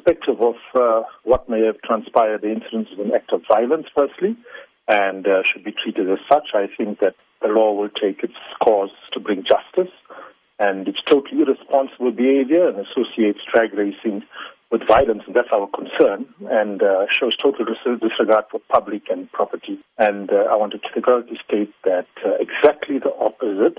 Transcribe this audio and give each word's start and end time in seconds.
irrespective 0.00 0.40
of 0.40 0.54
uh, 0.74 1.02
what 1.24 1.48
may 1.48 1.64
have 1.64 1.80
transpired, 1.82 2.42
the 2.42 2.52
incident 2.52 2.88
is 2.92 2.98
an 2.98 3.12
act 3.14 3.32
of 3.32 3.42
violence, 3.48 3.86
firstly, 3.96 4.36
and 4.88 5.26
uh, 5.26 5.42
should 5.52 5.64
be 5.64 5.72
treated 5.72 6.10
as 6.10 6.18
such. 6.30 6.48
I 6.54 6.66
think 6.76 7.00
that 7.00 7.14
the 7.42 7.48
law 7.48 7.72
will 7.72 7.88
take 7.88 8.22
its 8.22 8.34
course 8.62 8.92
to 9.12 9.20
bring 9.20 9.44
justice, 9.44 9.92
and 10.58 10.86
it's 10.88 11.02
totally 11.10 11.42
irresponsible 11.42 12.12
behavior 12.12 12.68
and 12.68 12.78
associates 12.78 13.40
drag 13.52 13.72
racing 13.74 14.22
with 14.70 14.86
violence, 14.86 15.22
and 15.26 15.34
that's 15.34 15.48
our 15.52 15.68
concern, 15.68 16.26
and 16.48 16.82
uh, 16.82 17.06
shows 17.18 17.36
total 17.36 17.64
disregard 17.64 18.44
for 18.50 18.60
public 18.68 19.02
and 19.10 19.30
property. 19.32 19.78
And 19.98 20.30
uh, 20.30 20.46
I 20.50 20.56
want 20.56 20.72
to 20.72 20.78
categorically 20.78 21.38
state 21.44 21.72
that 21.84 22.06
uh, 22.24 22.34
exactly 22.38 22.98
the 22.98 23.12
opposite 23.18 23.78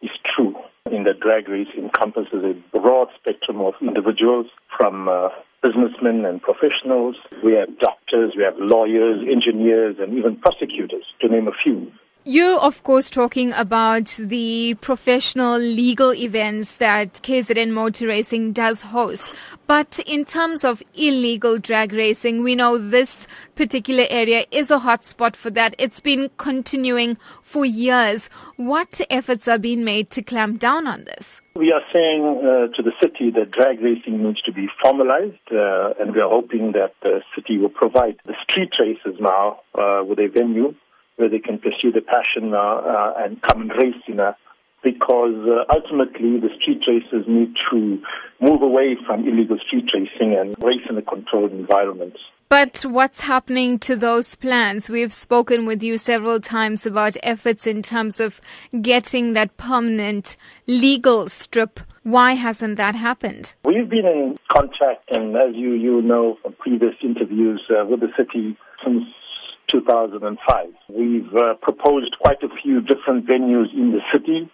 is 0.00 0.10
true 0.34 0.56
in 0.90 1.04
that 1.04 1.20
drag 1.20 1.48
race 1.48 1.68
encompasses 1.78 2.42
a 2.42 2.54
broad 2.76 3.08
spectrum 3.20 3.60
of 3.60 3.74
individuals 3.80 4.46
from 4.76 5.08
uh, 5.08 5.28
businessmen 5.62 6.24
and 6.24 6.42
professionals. 6.42 7.16
We 7.44 7.52
have 7.54 7.78
doctors, 7.78 8.34
we 8.36 8.42
have 8.42 8.54
lawyers, 8.58 9.24
engineers, 9.30 9.96
and 9.98 10.18
even 10.18 10.36
prosecutors, 10.36 11.04
to 11.20 11.28
name 11.28 11.48
a 11.48 11.52
few. 11.62 11.90
You're, 12.24 12.60
of 12.60 12.84
course, 12.84 13.10
talking 13.10 13.52
about 13.52 14.06
the 14.16 14.74
professional 14.74 15.58
legal 15.58 16.14
events 16.14 16.76
that 16.76 17.14
KZN 17.14 17.70
Motor 17.72 18.06
Racing 18.06 18.52
does 18.52 18.80
host. 18.80 19.32
But 19.66 19.98
in 20.06 20.24
terms 20.24 20.62
of 20.62 20.84
illegal 20.94 21.58
drag 21.58 21.92
racing, 21.92 22.44
we 22.44 22.54
know 22.54 22.78
this 22.78 23.26
particular 23.56 24.06
area 24.08 24.46
is 24.52 24.70
a 24.70 24.78
hotspot 24.78 25.34
for 25.34 25.50
that. 25.50 25.74
It's 25.80 25.98
been 25.98 26.30
continuing 26.36 27.16
for 27.42 27.64
years. 27.64 28.30
What 28.54 29.00
efforts 29.10 29.48
are 29.48 29.58
being 29.58 29.82
made 29.82 30.10
to 30.10 30.22
clamp 30.22 30.60
down 30.60 30.86
on 30.86 31.02
this? 31.02 31.40
We 31.56 31.72
are 31.72 31.82
saying 31.92 32.38
uh, 32.38 32.76
to 32.76 32.82
the 32.84 32.92
city 33.02 33.32
that 33.32 33.50
drag 33.50 33.80
racing 33.80 34.22
needs 34.22 34.42
to 34.42 34.52
be 34.52 34.68
formalized, 34.80 35.50
uh, 35.50 35.94
and 35.98 36.14
we 36.14 36.20
are 36.20 36.30
hoping 36.30 36.70
that 36.72 36.94
the 37.02 37.20
city 37.34 37.58
will 37.58 37.68
provide 37.68 38.14
the 38.26 38.34
street 38.44 38.70
races 38.78 39.18
now 39.18 39.58
uh, 39.74 40.04
with 40.04 40.20
a 40.20 40.28
venue 40.28 40.76
where 41.22 41.30
they 41.30 41.38
can 41.38 41.56
pursue 41.56 41.92
their 41.92 42.02
passion 42.02 42.52
uh, 42.52 42.58
uh, 42.58 43.14
and 43.18 43.40
come 43.42 43.62
and 43.62 43.70
race 43.78 43.94
you 44.08 44.14
know, 44.14 44.34
because 44.82 45.36
uh, 45.46 45.72
ultimately 45.72 46.40
the 46.40 46.48
street 46.58 46.82
racers 46.88 47.24
need 47.28 47.54
to 47.70 48.02
move 48.40 48.60
away 48.60 48.96
from 49.06 49.20
illegal 49.20 49.56
street 49.64 49.88
racing 49.94 50.34
and 50.34 50.56
race 50.58 50.82
in 50.90 50.98
a 50.98 51.02
controlled 51.02 51.52
environment. 51.52 52.16
But 52.48 52.82
what's 52.82 53.20
happening 53.20 53.78
to 53.78 53.94
those 53.94 54.34
plans? 54.34 54.90
We've 54.90 55.12
spoken 55.12 55.64
with 55.64 55.80
you 55.80 55.96
several 55.96 56.40
times 56.40 56.84
about 56.84 57.16
efforts 57.22 57.68
in 57.68 57.82
terms 57.82 58.18
of 58.18 58.40
getting 58.82 59.34
that 59.34 59.56
permanent 59.56 60.36
legal 60.66 61.28
strip. 61.28 61.78
Why 62.02 62.34
hasn't 62.34 62.78
that 62.78 62.96
happened? 62.96 63.54
We've 63.64 63.88
been 63.88 64.06
in 64.06 64.38
contact, 64.52 65.08
and 65.08 65.36
as 65.36 65.54
you, 65.54 65.74
you 65.74 66.02
know 66.02 66.36
from 66.42 66.54
previous 66.54 66.94
interviews 67.00 67.62
uh, 67.70 67.86
with 67.86 68.00
the 68.00 68.10
city 68.18 68.56
since 68.84 69.04
2005. 69.72 70.66
We've 70.90 71.34
uh, 71.34 71.54
proposed 71.62 72.16
quite 72.20 72.42
a 72.42 72.48
few 72.62 72.80
different 72.80 73.26
venues 73.26 73.72
in 73.74 73.92
the 73.92 74.00
city, 74.12 74.50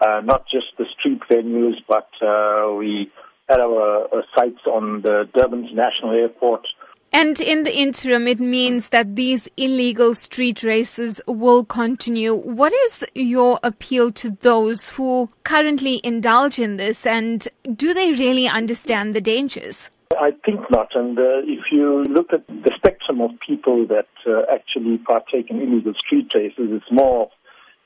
uh, 0.00 0.20
not 0.24 0.48
just 0.48 0.66
the 0.78 0.86
street 0.98 1.20
venues, 1.30 1.74
but 1.86 2.08
uh, 2.26 2.74
we 2.74 3.12
had 3.48 3.60
our 3.60 4.04
uh, 4.06 4.22
sites 4.36 4.66
on 4.66 5.02
the 5.02 5.28
Durban 5.34 5.66
International 5.66 6.12
Airport. 6.12 6.66
And 7.14 7.38
in 7.40 7.64
the 7.64 7.78
interim, 7.78 8.26
it 8.26 8.40
means 8.40 8.88
that 8.88 9.16
these 9.16 9.46
illegal 9.58 10.14
street 10.14 10.62
races 10.62 11.20
will 11.26 11.62
continue. 11.62 12.34
What 12.34 12.72
is 12.86 13.04
your 13.14 13.60
appeal 13.62 14.10
to 14.12 14.30
those 14.40 14.88
who 14.88 15.28
currently 15.44 16.00
indulge 16.02 16.58
in 16.58 16.78
this, 16.78 17.04
and 17.06 17.46
do 17.76 17.92
they 17.92 18.12
really 18.12 18.48
understand 18.48 19.14
the 19.14 19.20
dangers? 19.20 19.90
I 20.18 20.30
think 20.44 20.60
not. 20.70 20.94
And 20.94 21.18
uh, 21.18 21.44
if 21.44 21.66
you 21.70 22.04
look 22.04 22.32
at 22.32 22.46
the 22.46 22.70
spectrum 23.02 23.20
of 23.20 23.30
people 23.46 23.86
that 23.88 24.08
uh, 24.26 24.42
actually 24.52 24.98
partake 24.98 25.50
in 25.50 25.60
illegal 25.60 25.94
street 25.94 26.28
races, 26.34 26.70
it's 26.70 26.90
more 26.90 27.30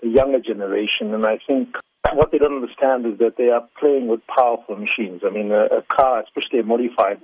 the 0.02 0.08
younger 0.08 0.40
generation. 0.40 1.14
And 1.14 1.26
I 1.26 1.38
think 1.46 1.76
what 2.12 2.30
they 2.32 2.38
don't 2.38 2.62
understand 2.62 3.06
is 3.06 3.18
that 3.18 3.36
they 3.36 3.48
are 3.48 3.66
playing 3.78 4.08
with 4.08 4.20
powerful 4.26 4.76
machines. 4.76 5.22
I 5.26 5.30
mean, 5.30 5.50
a, 5.50 5.64
a 5.78 5.82
car, 5.94 6.22
especially 6.22 6.60
a 6.60 6.64
modified 6.64 7.20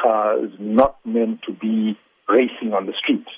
car, 0.00 0.42
is 0.44 0.52
not 0.58 0.96
meant 1.04 1.40
to 1.46 1.52
be 1.52 1.98
racing 2.28 2.72
on 2.72 2.86
the 2.86 2.94
streets. 2.96 3.30